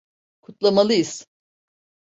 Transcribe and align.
Kutlamalıyız. 0.41 1.27